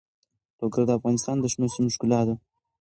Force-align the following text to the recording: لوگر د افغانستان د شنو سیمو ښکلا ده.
لوگر 0.59 0.81
د 0.87 0.91
افغانستان 0.97 1.35
د 1.39 1.45
شنو 1.51 1.67
سیمو 1.73 1.93
ښکلا 1.95 2.21
ده. 2.27 2.35